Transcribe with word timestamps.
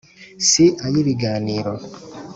Si 0.49 0.65
ay' 0.85 0.95
ibiganiro, 1.01 1.73